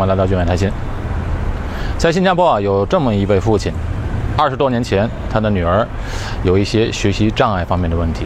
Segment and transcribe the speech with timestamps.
[0.00, 0.72] 我来到聚美台新，
[1.98, 3.70] 在新加坡啊，有这么一位父亲，
[4.34, 5.86] 二十多年前，他的女儿
[6.42, 8.24] 有一些学习障碍方面的问题，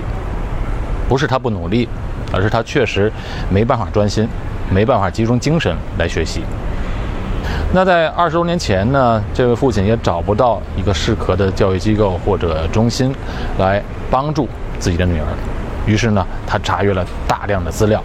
[1.08, 1.88] 不是他不努力，
[2.32, 3.10] 而是他确实
[3.50, 4.28] 没办法专心，
[4.72, 6.42] 没办法集中精神来学习。
[7.72, 13.12] 那在二十多年前呢，这位父亲也找不到一个适合的教育机构或者中心
[13.58, 14.48] 来帮助
[14.78, 15.26] 自己的女儿，
[15.86, 18.00] 于是呢，他查阅了大量的资料。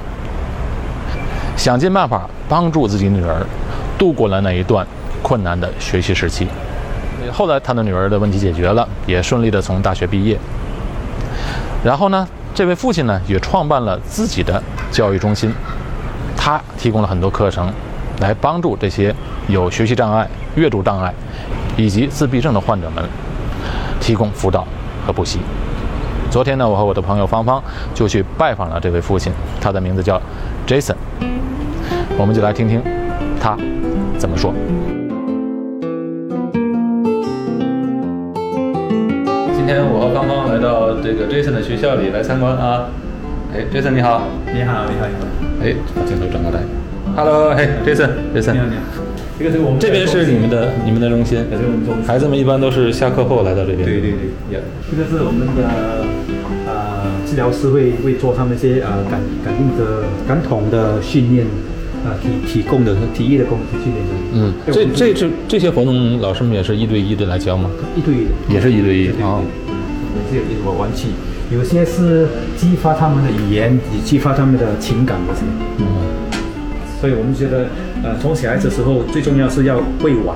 [1.59, 3.45] 想尽办法帮助自己女儿
[3.97, 4.87] 度过了那一段
[5.21, 6.47] 困难的学习时期。
[7.33, 10.39] 后来，他的女儿的问题解决了，也顺利的从大学毕业。
[11.83, 15.53] 然后呢，这位父亲呢也创办了自己的教育中心，
[16.37, 17.69] 他提供了很多课程，
[18.21, 19.14] 来帮助这些
[19.50, 21.14] 有学习障碍、阅读障碍
[21.75, 23.03] 以及自闭症的患者们
[24.00, 24.65] 提供辅导
[25.05, 25.39] 和补习。
[26.31, 27.61] 昨天呢，我和我的朋友芳芳
[27.93, 30.21] 就去拜访了这位父亲，他的名字叫
[30.65, 30.95] Jason。
[32.19, 32.81] 我们就来听听
[33.39, 33.55] 他
[34.17, 34.53] 怎么说。
[39.56, 42.90] 今天我和芳芳来到这个 Jason 的学校里来参观啊。
[43.56, 44.28] 哎，Jason 你好。
[44.53, 45.23] 你好，你好，你好。
[45.64, 46.59] 哎，把镜头转过来。
[47.16, 48.52] Hello，嘿，Jason，Jason。
[48.52, 48.81] 你好，你好。
[49.40, 51.40] 这个是我们这边是你们的你们的中心。
[51.50, 52.03] 这是我们中心。
[52.03, 53.86] 孩子们一般都是下课后来到这边。
[53.86, 54.59] 对对对。
[54.92, 55.64] 这个是我们的
[56.67, 61.47] 呃治疗师会会做他们一些呃感感应的感统的训练。
[62.05, 64.11] 啊，提提供的体育的供训练的。
[64.33, 67.69] 嗯，这这这这些活动，老师们也是一对一的来教吗？
[67.95, 69.41] 一对一的，也是一对一啊。
[70.31, 71.08] 也是有玩具，
[71.52, 75.41] 有些是激发他们的语言，以激发他们的情感这些。
[75.78, 75.86] 嗯。
[77.00, 77.67] 所以我们觉得，
[78.03, 80.36] 呃，从小孩子时候最重要是要会玩。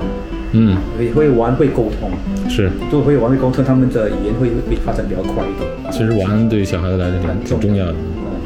[0.52, 0.76] 嗯。
[0.98, 2.10] 会会玩会沟通。
[2.48, 2.70] 是。
[2.90, 5.92] 就会玩会沟通，他们的语言会会发展比较快一点。
[5.92, 7.94] 其实玩对小孩子来讲挺重要的。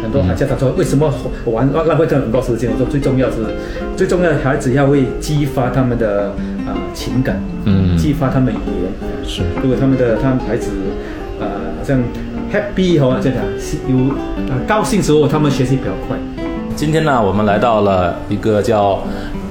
[0.01, 1.13] 很多家长说，为什么
[1.47, 2.71] 玩浪浪费这很多时间？
[2.73, 3.37] 我说最重要是，
[3.97, 6.33] 最重要的孩子要会激发他们的
[6.67, 8.93] 啊情感，嗯，激发他们语言。
[9.25, 10.71] 是，如果他们的他们孩子，
[11.41, 11.99] 呃，好像
[12.53, 13.39] happy 哈，这样
[13.89, 14.15] 有
[14.67, 16.17] 高兴时候，他们学习比较快。
[16.77, 19.03] 今天呢，我们来到了一个叫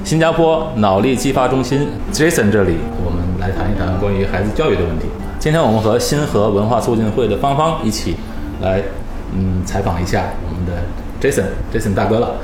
[0.03, 5.05] 新加坡脑力激发中心 Jason 这里，我们来谈一谈关于孩子教育的问题。
[5.37, 8.15] 今天我们和新河文化促进会的芳芳一起
[8.61, 8.81] 来。
[9.33, 10.71] 嗯，采访一下我们的
[11.21, 12.35] Jason，Jason 大哥了。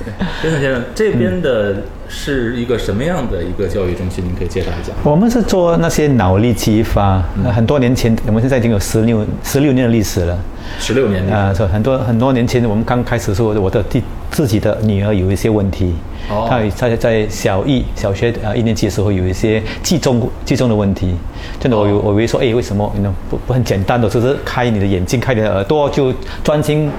[0.42, 1.76] Jason 先生，这边的
[2.08, 4.24] 是一个什么样的一个教育中心？
[4.24, 4.92] 您可以介绍一下。
[5.02, 7.22] 我们是做那些脑力激发，
[7.54, 10.38] 很多年前，我们现在已经有十六十六年的历史了。
[10.78, 15.94] 十六年啊，是很多很多年前，我们刚开始时候，我的第自己的女儿有一些问题。
[16.28, 21.14] 她她在小一小学啊一年级的时候有一些集中集中的问题，
[21.58, 22.92] 真的我我以为说哎为什么？
[23.00, 23.12] 呢？
[23.28, 26.12] 不不很简单的就是开你的眼睛开你的耳朵就
[26.44, 26.90] 专心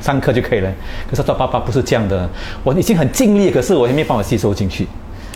[0.00, 0.70] 上课就可以了，
[1.08, 2.28] 可是他爸爸不是这样的，
[2.62, 4.86] 我已经很尽力，可是我还没办法吸收进去。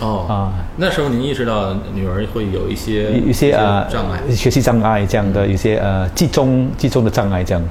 [0.00, 0.26] 哦。
[0.28, 7.62] 啊，那时候您意识到女儿会有一些一些呃障碍，学习障碍这样的，有些呃集中集中的障碍这样。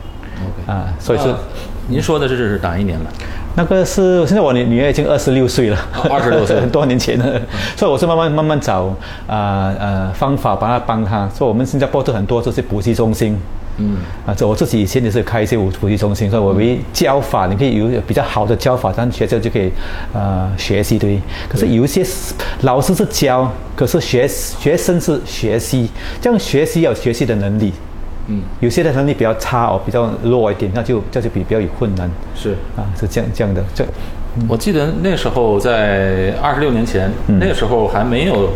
[0.65, 1.35] 啊，所以说
[1.87, 3.05] 您说的这是哪一年了？
[3.57, 5.77] 那个是现在我女女儿已经二十六岁了，
[6.11, 6.61] 二十六岁。
[6.61, 7.41] 很 多年前了，
[7.75, 8.95] 所以我是慢慢慢慢找
[9.25, 11.27] 啊呃方法把她帮她。
[11.29, 13.35] 所以我们新加坡都很多这些补习中心，
[13.77, 13.97] 嗯。
[14.27, 19.71] 啊，这我自己以前也是开一些补补习中心，所以我为教法，你可以有比较好的教法，让学校就可以
[20.13, 21.19] 呃学习对。
[21.49, 22.05] 可是有一些
[22.61, 25.89] 老师是教，可是学学生是学习，
[26.21, 27.73] 这样学习要学习的能力。
[28.27, 32.09] 嗯，有些的能力比较差哦，比较弱一点，那就这就比比较有困难。
[32.35, 33.63] 是啊，是这样这样的。
[33.73, 33.85] 这
[34.47, 38.49] 我记得那时候在二十六年前，那个时候还没有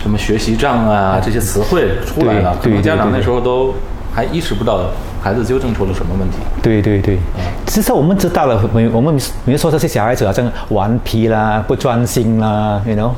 [0.00, 3.74] 什么学习障啊这些词汇出来了，可能家长那时候都
[4.12, 4.90] 还意识不到。
[5.22, 6.36] 孩子究竟出了什么问题？
[6.62, 7.18] 对对对，
[7.66, 13.10] 其实我们知道了，没我们比如说这些小孩子好像顽皮啦、不专心啦，you know，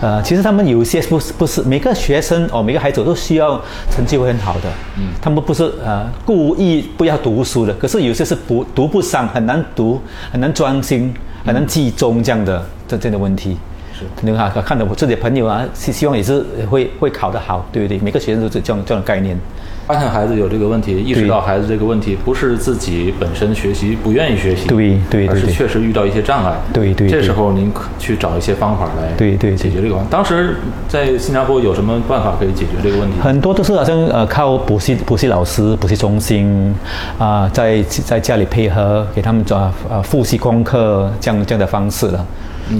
[0.00, 4.68] 呃，其实他们有些不是不是每个学生哦，每个孩子都需要成绩会很好的，
[4.98, 10.00] 嗯，他们不是呃故意不要读书的，可是有些是不读不上，很难读，
[10.30, 11.14] 很难专心，
[11.44, 13.56] 很难集中这样的这这样的问题。
[13.98, 17.98] 是，你看看到我自己的朋友啊，希希望也是会会考得好，对不对？
[18.00, 19.38] 每个学生都是这样这样的概念。
[19.86, 27.08] 发现孩子有这个问题，意识到孩子这个问题不是自己本身学习不愿意学习，对对，而是确实遇到一些障碍，对对。
[27.08, 29.96] 这时候您去找一些方法来对对解决这个。
[30.10, 30.56] 当时
[30.88, 33.14] 在新加坡有什么办法可以解决这个问题？
[33.20, 36.74] 很多都是好像呃靠补习补习老师、补习中心
[37.16, 39.56] 啊，在在家里配合给他们做
[39.88, 42.26] 呃复习功课这样这样的方式了。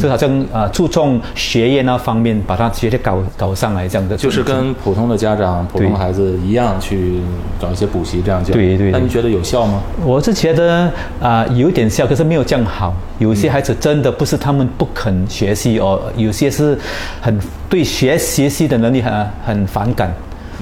[0.01, 7.21] 就好像啊注重学业那方面，把他学业搞搞上来这样的，就是跟普通的家长、普通孩子一样去
[7.61, 8.53] 找一些补习这样教。
[8.53, 8.91] 对对。
[8.91, 9.81] 那你觉得有效吗？
[10.05, 10.91] 我是觉得
[11.21, 12.95] 啊有点效，可是没有这样好。
[13.19, 16.79] 有些孩子真的不是他们不肯学习哦，有些是
[17.21, 17.39] 很
[17.69, 20.13] 对学学习的能力很很反感。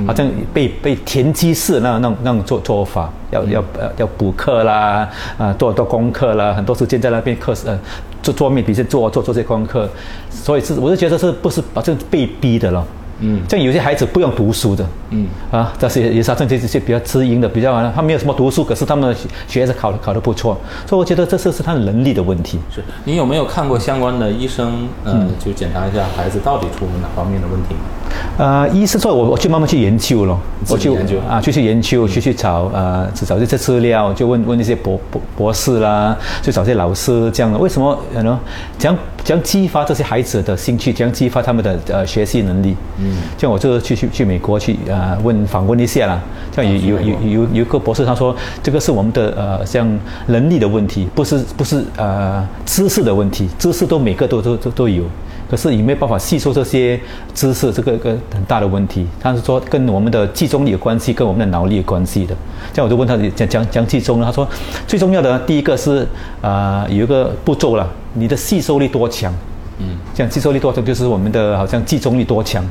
[0.08, 7.78] 好像被被田鸡式那那那种做做法，要要呃要补课啦，啊做做功课啦，很多时间在那边课呃
[8.24, 9.88] 做做面比如做做做这些功课，
[10.30, 12.84] 所以是我是觉得是不是把这被逼的了。
[13.20, 19.14] 嗯，像有些孩子不用读书的，嗯啊，但是也是像这些比较知音的，比较他没有什么读书，可是他们
[19.46, 22.58] 学着考的考得不错，所以我觉得这是是他的能力的问题。
[22.74, 27.76] 是你有没有看过相关的医生，呃，就检查一下孩子到底出了哪方面的问题？
[28.36, 30.38] 呃，医生说，我我去慢慢去研究咯，
[30.68, 38.38] 我去研究啊，去去研究，去去找呃，找这些资料，就问问那些博博博士啦，就找些老师这样的，为什么呢？
[38.76, 40.92] 怎样怎样激发这些孩子的兴趣？
[40.92, 42.76] 怎样激发他们的呃学习能力？
[42.98, 46.20] 嗯，像我就去去去美国去啊问访问一下啦，
[46.54, 49.88] 像有有有有有一个博士他说，这个是我们的呃像
[50.26, 55.04] 能力的问题，不是不是呃知识的问题，知识都每个都都都都有。
[55.50, 56.98] 可是也没有办法吸收这些
[57.34, 59.06] 知识，这个个很大的问题。
[59.20, 62.34] 他是说跟我们的集中力有关系，跟我们的脑力有关系的。
[62.72, 64.26] 这样我就问他讲讲讲集中呢？
[64.26, 64.48] 他说
[64.86, 66.06] 最重要的第一个是
[66.40, 69.32] 啊有一个步骤了，你的吸收力多强？
[69.78, 72.64] 嗯，这样吸收力多强就是我们的好像集中力多强。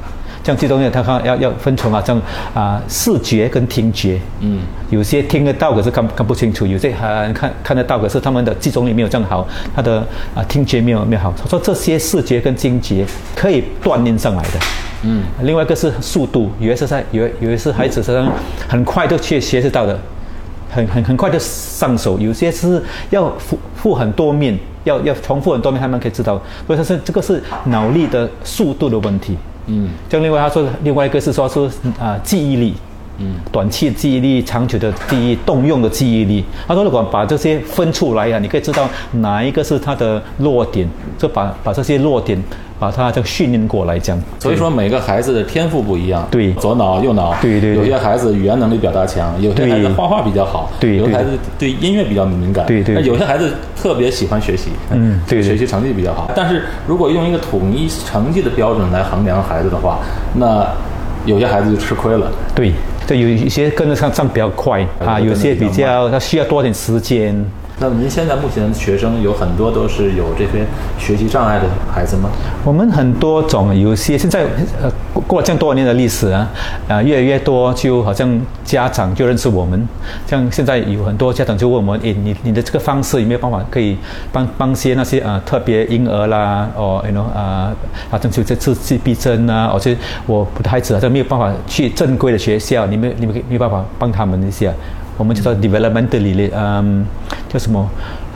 [0.43, 2.21] 这样这种也，他看要要分成啊，像
[2.53, 4.59] 啊视觉跟听觉，嗯，
[4.89, 10.05] 有些听得到可是看看不清楚，有些还看看得到可是他们的集中力没有这样好，他的
[10.35, 11.33] 啊听觉没有没有好。
[11.41, 13.05] 他说这些视觉跟听觉
[13.35, 14.59] 可以锻炼上来的，
[15.03, 18.29] 嗯，另外一个是速度，有些是在有有些是孩子身上
[18.67, 19.97] 很快就去学习到的，
[20.69, 29.37] 很很很快就上手，有些是要复复很多面，要要重复很多面，他们可以知道，所以他是这个是脑力的速度的问题。
[29.68, 31.69] 嗯，就另外他说的，另外一个是说说
[32.00, 32.75] 啊记忆力，
[33.19, 36.44] 嗯，短期记忆力、长久的记忆、动用的记忆力。
[36.68, 40.88] 他说如果把这些分出来啊，你可以知道哪一个是他的弱点，
[41.18, 42.42] 就把把这些弱点
[42.80, 44.19] 把它这个训练过来讲。
[44.39, 56.31] 所以说每个孩子的天赋不一样，对，左脑右脑，对对，有些孩子语言能力表达强，有些孩子画画比较好，对，有些孩子对音乐比较敏感，对对，那有些孩子特别喜欢学习，嗯，对，学习成绩比较好。
[56.36, 60.00] 但是如果用一个统一成绩的标准来衡量孩子的话，
[60.33, 60.68] 那
[61.25, 62.30] 有些孩子就吃亏了。
[62.54, 62.74] 对，
[63.05, 67.33] 这有一些跟得上上比较快啊，有些比较他需要多点时间。
[67.79, 70.65] 那您现在目前学生有很多都是有这些
[70.97, 72.29] 学习障碍的孩子吗？
[72.63, 74.45] 我们很多种，有些现在
[74.81, 74.89] 呃
[75.27, 76.47] 过了这样多年的历史啊，
[76.87, 79.87] 啊越来越多，就好像家长就认识我们，
[80.27, 83.97] 像现在有很多家长就问我们，诶，你你的这个方式有没有办法可以
[84.31, 87.73] 帮帮些那些啊特别婴儿啦，哦，you know 啊，
[88.09, 94.71] 好像就这次自闭症啊，而且我的孩子好像没有办法去正规的学校，你们你们可以没有办法帮他们一下。
[95.18, 97.06] 我们叫做 developmentally，嗯，
[97.50, 97.88] 叫什么？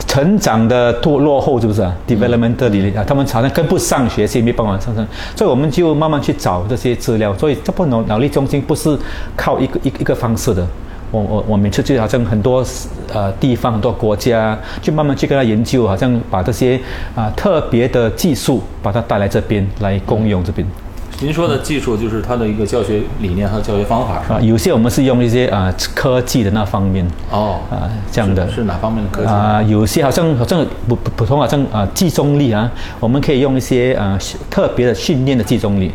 [0.06, 7.36] 成长的落落后是不是啊？developmentally 啊，他们好像跟不上学习，没办法上升，所以我们就慢慢去找这些资料。
[7.36, 8.96] 所以这部脑脑力中心不是
[9.36, 10.66] 靠一个一一个方式的。
[11.10, 12.64] 我我我每次就好像很多
[13.12, 16.78] 呃地方很多国家，就慢慢去跟他研究，好像把这些
[17.14, 20.66] 啊特别的技术把它带来这边来共用这边。
[21.20, 29.60] 您说的技术就是它的一个教学理念和教学方法啊，有些我们是用一些啊科技的那方面哦啊这样的是哪方面的科技啊？
[29.62, 32.70] 有些好像好像普普通好像啊集中力啊，
[33.00, 34.16] 我们可以用一些啊
[34.48, 35.90] 特别的训练的集中力，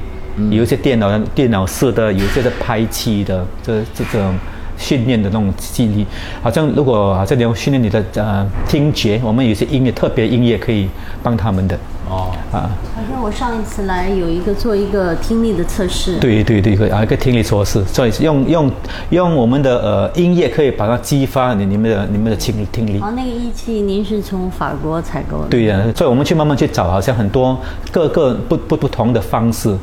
[0.50, 4.36] 有一些电脑电脑式的，有些是拍器的这这种
[4.78, 6.06] 训练的那种记忆力，
[6.42, 10.90] 好像如果好像你要训练你的呃听觉，我们有些音乐特别音乐可以
[11.24, 11.80] 帮他们的。
[12.14, 16.18] 哦啊，好像我上一次来有一个做一个听力的测试。
[16.20, 18.72] 对对对，啊一个听力测试，所以用用
[19.10, 23.00] 用我们的呃音乐可以把它激发你你们的你们的听听力。
[23.00, 25.48] 哦，那个仪器您是从法国采购的？
[25.50, 27.58] 对呀，所以我们去慢慢去找，好像很多
[27.92, 29.76] 各个不不不同的方式，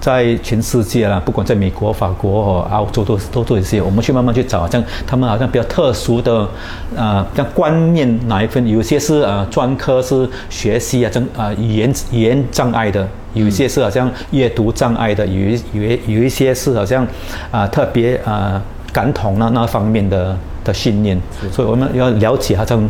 [0.00, 6.48] 在全世界啦，不管在美国、法国和澳洲都都做一些，我们去慢慢去找，好像他们好像比较特殊的
[6.96, 11.52] 啊，像观念哪一份，有些是呃专科是学习啊，真啊。
[11.56, 17.06] 语言语言障碍的，有一些是好像阅读障碍的，有有有一些是好像
[17.50, 18.60] 啊特别啊
[18.92, 21.20] 感统那那方面的的训练，
[21.52, 22.82] 所以我们要了解好像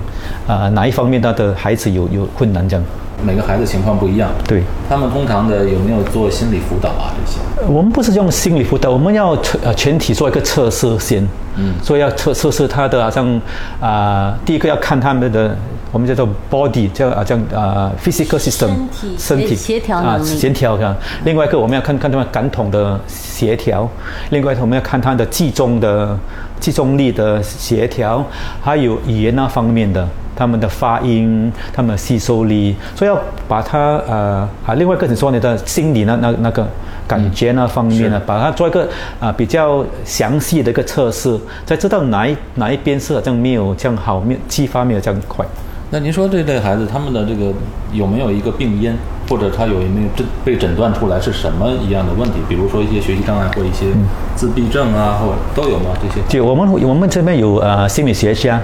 [0.47, 2.85] 啊哪一方面他的孩子有有困难这样。
[3.25, 4.31] 每个孩子情况不一样。
[4.47, 4.63] 对。
[4.89, 7.15] 他们通常的有没有做心理辅导啊？
[7.25, 7.69] 这些？
[7.69, 9.31] 我们不是用心理辅导，我们要
[9.63, 11.27] 呃全体做一个测试先。
[11.57, 11.75] 嗯。
[11.83, 13.41] 所以要测测试他的好像
[13.81, 15.57] 啊，第一个要看他们的。
[15.93, 18.69] 我们叫做 body，叫啊叫啊 physical system，
[19.17, 20.95] 身体协调能力，协调啊。
[21.25, 23.89] 另外一个我们要看看他们感统的协调，
[24.29, 26.19] 另外我们要看他的集中的
[26.61, 28.23] 集中力的协调，
[28.61, 36.65] 还有语言那方面的，他们的发音，他们的吸收力，所以要把它呃啊，另外一个你说你的心理那那那个
[37.09, 38.87] 感觉那方面呢，把它做一个
[39.19, 45.45] 啊比较详细的一个测试，才知道哪一哪一边是好像没有这样好，没有激发没有这样快。
[45.89, 47.53] 那您说这类孩子他们的这个
[47.93, 48.93] 有没有一个病因，
[49.31, 52.41] 或者他有没有诊被诊断出来是什么一样的问题？
[52.49, 53.87] 比如说一些学习障碍或一些
[54.35, 55.91] 自闭症啊，或都有吗？
[56.03, 56.21] 这些？
[56.29, 58.61] 就我们我们这边有呃心理学家，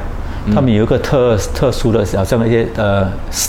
[0.55, 3.07] 他们有一个特特殊的好像一些呃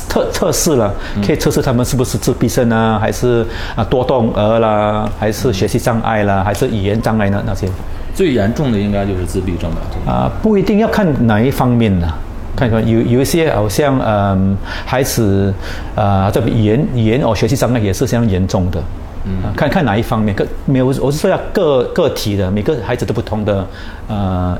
[0.09, 0.93] 特测试了，
[1.25, 3.45] 可以测试他们是不是自闭症啊，还是
[3.75, 7.41] 啊多动儿啦，还是学习障碍啦，还是语言障碍呢？
[7.45, 7.67] 那些
[8.13, 10.11] 最严重的应该就是自闭症了。
[10.11, 12.07] 啊，不一定要看哪一方面呢。
[12.55, 15.51] 看看有有一些好像嗯孩子
[15.95, 18.79] 啊这语言语言哦学习障碍也是相当严重的，
[19.25, 23.65] 嗯，看看哪一方面个没有我是说要个个体的每个孩子都不同的
[24.07, 24.55] 呃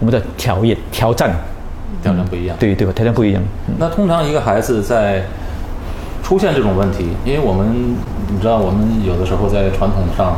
[0.00, 1.30] 我们的条件挑战
[2.02, 3.42] 挑战不一样对对吧条件不一样。
[3.78, 5.22] 那通常一个孩子在
[6.22, 7.94] 出现这种问题，因为我们
[8.30, 10.36] 你知道我们有的时候在传统上。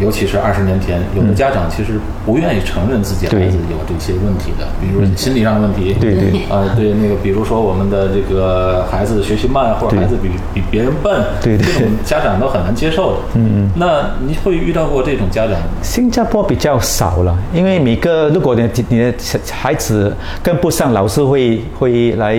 [0.00, 5.94] 尤其是二十年前，有的家长其实不愿意承认自己孩子有这些问题的，比如心理上的问题。
[6.00, 6.40] 对对。
[6.50, 13.18] 呃，对那个，比如说我们的这个孩子学习慢，或者孩子比比别人笨，对对，这种家长都很难接受的。
[13.34, 13.70] 嗯嗯。
[13.76, 15.56] 那你会遇到过这种家长？
[15.82, 19.14] 新加坡比较少了，因为每个如果你你的
[19.52, 22.36] 孩子跟不上，老师会会来。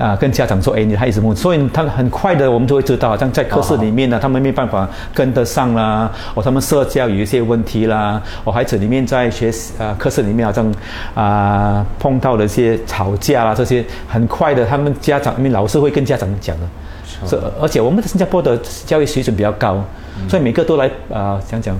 [0.00, 1.34] 啊，跟家长说，哎，你孩子么？
[1.34, 10.74] 所以他很快的，我们就会知道，像在课室里面呢，他们没办法跟得上啦，哦他们社交有一些问题啦，我孩子里面在学啊课室里面好像
[11.14, 19.84] 啊碰到了一些吵架啦，这些很快的，他们家长因为老师会跟家长讲的，是而且我们的新加坡的教育水准比较高，
[20.30, 21.78] 所以每个都来啊讲讲。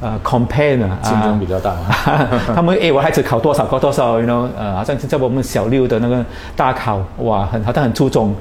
[0.00, 1.76] 呃，compare 呢，竞争比较大。
[2.54, 6.24] 他们诶，我孩子考多少，考多少，you know，呃，好像在我们小六的那个
[6.56, 8.34] 大考，哇，很好像很注重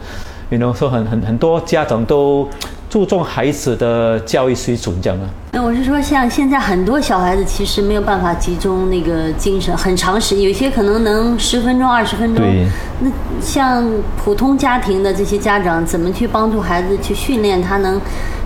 [0.50, 2.48] ，you know，说很很很多家长都
[2.90, 5.28] 注重孩子的教育水准这样啊。
[5.52, 12.46] 那我是说，像现在很多小孩子其实没有办法集中那个精神很长时间，有些可能能十分钟、二十分钟。
[12.46, 12.66] 对。
[13.02, 13.12] 那
[13.42, 13.86] 像
[14.24, 18.00] 普通家庭的这些家长，怎么去帮助孩子去训练他能？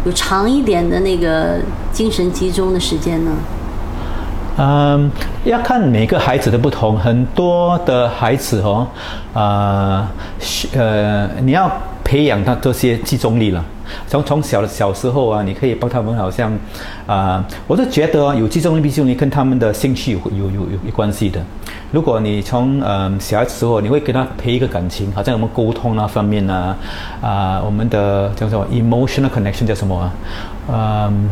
[0.05, 1.60] 有长一点的那个
[1.91, 3.31] 精神集中的时间呢？
[4.55, 5.10] 嗯，
[5.45, 6.95] 要看每个孩子的不同。
[6.95, 8.86] 很多的孩子哦，
[9.33, 10.07] 啊，
[10.75, 11.72] 呃，你要
[12.03, 13.63] 培养他这些集中力了。
[14.07, 16.51] 从从小的小时候啊，你可以帮他们，好像
[17.05, 21.41] 啊，我是觉得有集中力、集中力跟他们的兴趣有有有有关系的。
[21.91, 26.75] 如果你从嗯小孩子时候，你会跟他培一个感情，好像我们沟通那方面呢，
[27.22, 30.13] 啊，我们的叫什么 emotional connection 叫什么啊？
[30.72, 31.29] 嗯，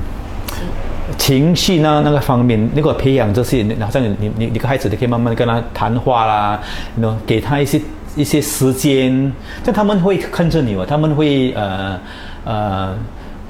[1.18, 6.60] 情绪呢那个方面，如果培养这些，好像你你你个孩子，你可以慢慢跟他谈话啦，
[7.00, 7.82] 喏，给他一些
[8.15, 9.32] 一些时间，
[9.63, 12.00] 这他们会看着你哦，他们会呃。
[12.44, 12.98] 呃，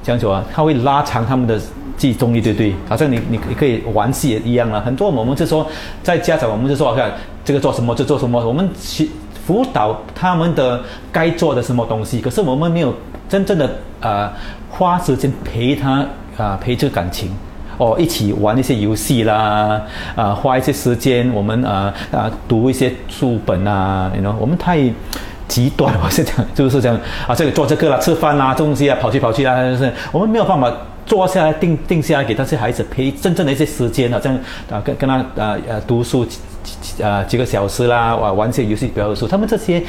[0.03, 1.57] 这样子啊，他会拉长他们的
[1.95, 2.75] 集中力，对不对？
[2.89, 4.81] 好像你你你可以玩戏也一样了。
[4.81, 5.65] 很多我们就说，
[6.03, 7.09] 在家长我们就说，看
[7.45, 9.09] 这个做什么就做什么，我们去
[9.47, 12.19] 辅导他们的该做的什么东西。
[12.19, 12.93] 可是我们没有
[13.29, 13.69] 真正的
[14.01, 14.29] 呃
[14.69, 17.31] 花时间陪他啊，陪这个感情
[17.81, 19.81] 哦，一起玩一些游戏啦，
[20.15, 24.79] 啊，花一些时间，我们啊啊读一些书本啊，你 know，我们太。
[25.47, 26.97] 极端，我是讲，就是这样
[27.27, 30.71] 啊，这个做这个啦，吃饭啦，东西啊，跑去跑去啊，就是我们没有办法
[31.05, 34.39] 坐下来定定下来给那些孩子陪真正的一些时间啊，这样
[34.71, 36.25] 啊，跟跟他啊呃读书
[37.03, 39.83] 啊几个小时啦，玩玩些游戏，比如说他们这些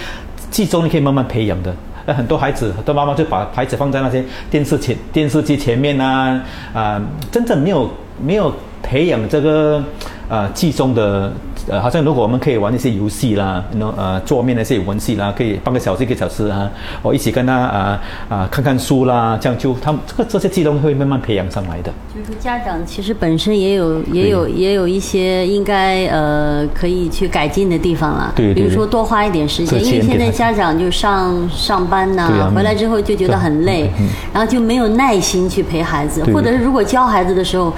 [0.50, 1.72] 集中你可以慢慢培养的。
[2.06, 6.40] 那很多孩子，很多妈妈就把孩子放在那些电视前电视机前面啊
[6.74, 7.90] 啊，真正没有
[8.20, 9.82] 没有培养这个
[10.28, 11.32] 呃集中的。
[11.68, 16.70] 呃，好像如果我们可以玩一些游戏啦，那呃桌面那些游戏啦，可以半个小时一个小时啊，
[17.02, 21.92] 我一起跟他啊啊看看书啦，这样就他们这个这些技能会慢慢培养上来的。
[22.14, 28.32] 就是家长其实本身也有也有也有一些应该呃可以去改进的地方了。
[28.34, 28.52] 对。
[28.52, 33.90] 比如说多花一点时间，因为现在家长就上上班呐，回来之后就觉得很累，
[34.32, 37.72] 然后就没有耐心去陪孩子，或者是如果教孩子的时候。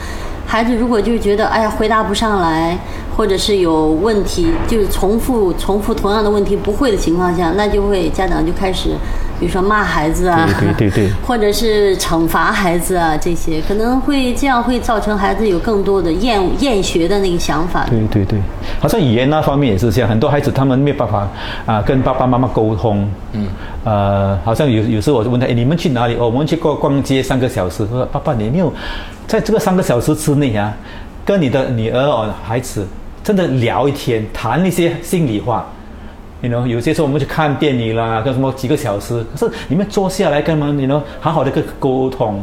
[0.47, 2.77] 孩子如果就觉得哎呀回答不上来，
[3.17, 8.91] 或者是有问题，就是重复重复同样的问题不会的情况下，那就会家长就开始
[9.39, 17.87] 比如说骂孩子啊，对对对， 或者是惩罚孩子啊，这些可能会这样会造成孩子有更多的厌厌学的那个想法。
[17.89, 18.39] 对对对，
[18.81, 21.29] 好像语言那方面也是这样，很多孩子他们没有办法
[21.67, 23.09] 啊跟爸爸妈妈沟通。
[23.33, 23.47] 嗯。
[23.85, 26.15] 呃，好像有有时候我就问他，哎，你们去哪里？
[26.15, 27.87] 哦，我们去逛逛街三个小时。
[27.87, 28.73] 说爸爸，你没有
[29.27, 30.73] 在这个三个小时之内啊，
[31.23, 32.87] 跟你的女儿哦孩子
[33.25, 35.67] 真的聊一天，谈一些心里话。
[36.43, 40.71] 你 know 有些时候我们去看电影啦，跟什么几个小时，可是你们坐下来干嘛？
[40.77, 42.39] 你 know 好好的个沟通，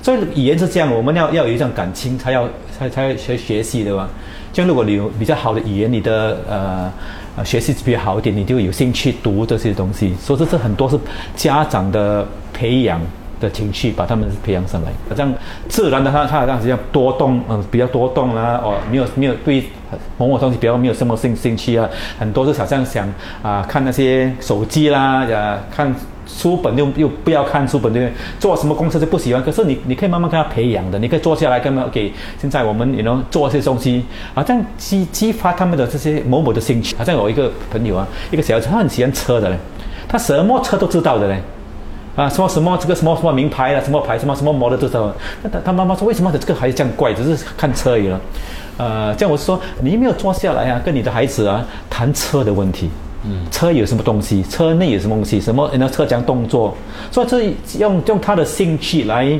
[0.00, 4.08] 所以语言是这样，我们要要有一种感情，才要才才学学习的吧。
[4.52, 6.92] 像如果你有比较好的语言，你的呃
[7.36, 10.14] 呃学习比较好一点，你就有兴趣读这些东西。
[10.20, 10.96] 所以这是很多是
[11.34, 13.00] 家长的培养。
[13.40, 15.32] 的情绪把他们培养上来，好像
[15.68, 19.64] 自然的他他好像比较多动，嗯，比较多动啦，哦，没有没有对
[20.18, 23.08] 某某东西比较没有什么兴兴趣啊，很多是好像想
[23.42, 25.92] 啊看那些手机啦，呀看
[26.26, 28.14] 书本又又不要看书本对不对？
[28.38, 34.04] 做什么公司就不喜欢，可是你你可以慢慢跟他培养的，你可以坐下来跟他给现在我们也能做一些东西，
[34.34, 36.94] 好像激激发他们的这些某某的兴趣。
[36.96, 39.56] 好像有一个朋友啊，一个小孩子他很喜欢车的嘞，
[40.06, 41.40] 他什么车都知道的嘞。
[42.20, 45.10] 啊，什么什么这个什么什么名牌啊，什么牌什么什么模的都知道。
[45.42, 47.14] 那他他妈妈说，为什么这个孩子这样怪？
[47.14, 48.20] 只是看车而已了。
[48.76, 52.90] 呃，这样我是说，你没有坐下来啊，跟你的孩子啊谈车的问题。
[53.24, 54.42] 嗯，车有什么东西？
[54.50, 55.40] 车内有什么东西？
[55.40, 56.76] 什么那车讲动作？
[57.10, 59.38] 所以这用用他的兴趣来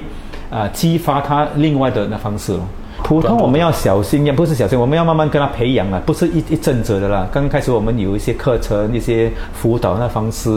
[0.50, 2.62] 啊激发他另外的那方式咯。
[3.10, 7.26] 普通我们要小心，也不是小心，我们要慢慢跟他培养啊，不是一一阵子的啦。
[7.32, 10.48] 刚刚开始我们有一些课程、一些辅导那方式，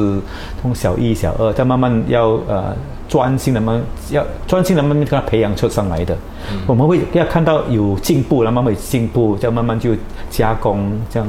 [0.62, 2.76] 从小一、小二，再慢慢要呃
[3.10, 3.82] 专心的慢，
[4.12, 6.16] 要专心的慢慢跟他培养出上来的。
[6.68, 9.90] 我们会要看到有进步，然后慢慢进步，再慢慢就
[10.30, 11.28] 加工，这样，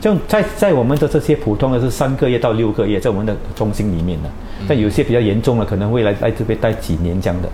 [0.00, 4.30] 这样在在我们的这些普通的是三个月到六个月，在我们的中心里面的，
[4.66, 7.48] 但有些比较严重的，可能会来来这边待几年这样的。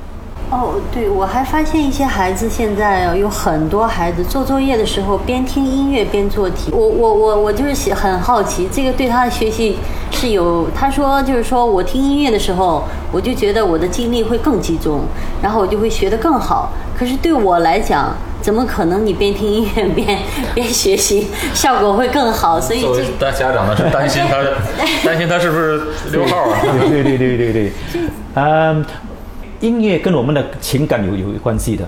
[0.50, 6.72] 哦，对，我还发现一些孩子现在有很多孩子做作业的时候边听音乐边做题。
[6.72, 9.76] 我我我我就是很好奇，这个对他的学习
[10.10, 10.66] 是有。
[10.74, 15.02] 他说就是说我听音乐的时候，我就觉得我的精力会更集中，
[15.42, 16.72] 然后我就会学得更好。
[16.98, 20.18] 可是对我来讲，怎么可能你边听音乐边
[20.54, 22.58] 边学习效果会更好？
[22.58, 24.38] 所以作为大家长呢是担心他，
[25.04, 26.58] 担心他是不是溜号啊？
[26.88, 27.72] 对对对对对，
[28.34, 28.82] 嗯。
[29.60, 31.84] 音乐跟我们的情感有有关系的，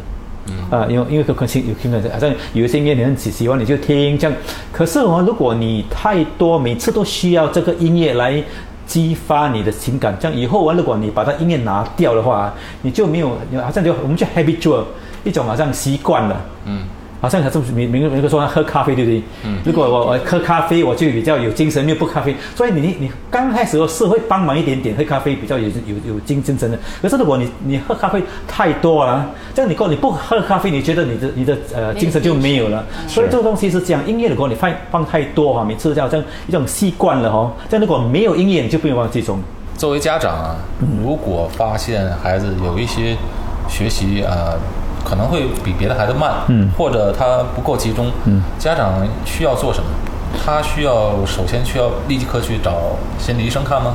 [0.71, 4.37] 啊，因为因为可情有情感，好像有一些音乐你很喜喜欢，你就听这样。
[4.73, 8.43] 可是哦，如果你太多，每次都需要这个音乐来
[8.87, 14.85] 激发你的情感，这样以后啊，如果你把它音乐拿掉的话，你就没有，好像就我们就 habitual，
[15.25, 16.83] 一种好像习惯了，嗯。
[17.21, 19.23] 好像他是每每个每个说喝咖啡对不对？
[19.45, 19.59] 嗯。
[19.65, 26.79] 如果我我喝咖啡，我就比较有精神；没有不咖啡，所以你你刚开始的时候是会帮忙一点点喝咖啡，比较有有有精精神的。
[27.03, 32.85] 可是如果你你喝咖啡太多了，这样你过你不喝咖啡，你觉得你的你的呃精神就没有了。
[33.07, 39.39] 所以这个东西是这样，音乐如果你放放太多哈，每次这样一种习惯了哈，这样如果没有音乐，你就不用忘记中。
[39.77, 40.57] 作为家长啊，
[41.03, 43.17] 如果发现孩子有一些
[43.69, 44.55] 学习啊。
[45.05, 49.89] 可能会比别的孩子慢，嗯，或者他不够集中，嗯，家长需要做什么？
[50.45, 53.95] 他需要首先需要立即刻去找心理医生看吗？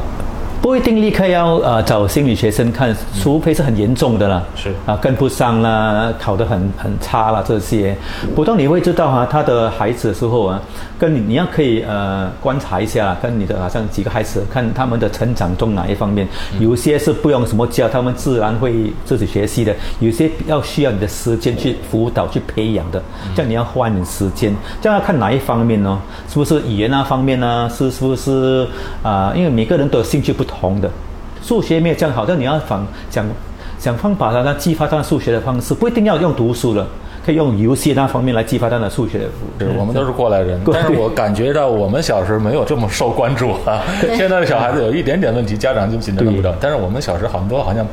[0.66, 7.96] 不一定立刻要呃找心理学生看，除非是很严重的了，是啊跟不上啦，考得很很差啦这些，
[8.36, 10.60] 普通你会知道哈，他的孩子的时候啊，
[10.98, 16.28] 跟你你要可以呃观察一下，跟你的好像几个孩子看他们的成长中哪一方面，
[16.60, 23.00] 有些是不用什么教，他们自然会自己学习的，有些要需要你的时间去辅导去培养的，
[23.36, 24.52] 这样你要花点时间，
[24.82, 26.02] 这样要看哪一方面呢？
[26.28, 27.70] 是不是语言那方面呢？
[27.72, 28.68] 是是不是
[29.04, 29.32] 啊？
[29.36, 30.55] 因为每个人都有兴趣不同。
[30.60, 30.90] 同的，
[31.42, 33.26] 数学没有这样好，但你要想想
[33.80, 36.88] 想方法，让他激发他数学的方式，不一定要用读书了，
[37.26, 39.22] 可以用游戏那方面来激发他的数学。
[39.60, 43.84] 是我们都是过来人，但是我感觉到我们小时候没有这么受关注啊。
[44.16, 47.86] 现在的小孩子有一点点问题，家长就紧张不着，但是我们小时候很多好像。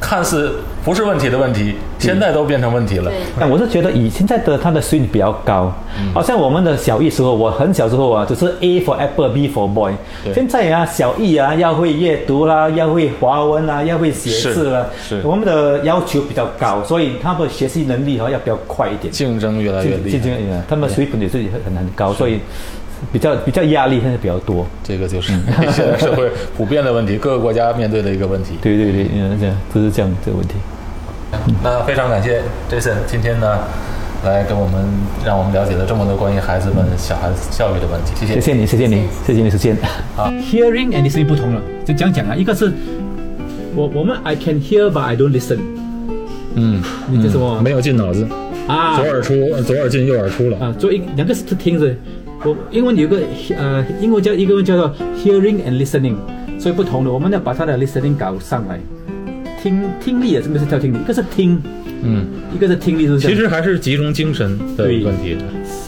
[0.00, 3.10] 看似不是问题的问题，现在都变成问题了。
[3.38, 5.72] 但我是觉得以现在的他的水平比较高，
[6.14, 9.92] 好像我们的小艺时候，我很小时候啊，只是 A for apple，B for boy。
[10.34, 14.86] 现在啊，小艺啊要会阅读啦，要会华文啦，要会写字啦。
[15.06, 15.20] 是。
[15.24, 19.12] 我们的要求比较高，所以他们学习能力哈要比较快一点。
[19.12, 20.10] 竞争越来越厉害。
[20.10, 22.40] 竞争越来越，他们水平也是很很高，所以。
[23.12, 25.32] 比较比较压力现在比较多，这个就是
[25.72, 28.54] 现在社会普遍的问题，各个国家面对的一个问题。
[28.60, 30.54] 对对对，嗯，这样不是这样这个问题。
[31.62, 33.58] 那非常感谢 Jason 今天呢，
[34.24, 34.82] 来跟我们
[35.24, 38.12] 让我们了解了这么多关于孩子们小孩子教育的问题。
[38.16, 39.76] 谢谢，谢谢你，谢谢你，谢谢你，时间。
[40.16, 42.72] 好，hearing and listening 不同了，就这样讲啊，一个是
[43.74, 45.58] 我我们 I can hear but I don't listen。
[46.54, 47.60] 嗯，你这什么？
[47.60, 48.26] 没有进脑子
[48.66, 50.74] 啊，左耳出，左耳进，右耳出了啊。
[50.78, 51.94] 做一两个是听着，
[52.44, 53.20] 我英文有个
[53.56, 56.16] 呃，英文叫一个叫做 hearing and listening，
[56.58, 58.80] 所以不同的，我们要把他的 listening 搞上来。
[59.60, 61.60] 听听力也是不是叫听力，一个是听，
[62.02, 65.36] 嗯，一个是听力，是其实还是集中精神的问题。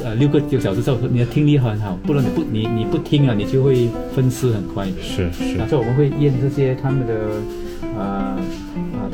[0.04, 4.88] 呃，六个九小时之后，你的听力很好，不然你不你你不听啊，你就会分尸很快。
[5.00, 5.56] 是是。
[5.68, 7.14] 所以我们会验这些他们的
[7.96, 8.38] 呃啊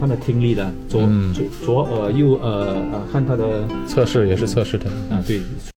[0.00, 1.02] 他们的听力的左
[1.34, 5.40] 左左耳右耳啊，看他的测试也是测试的啊，对。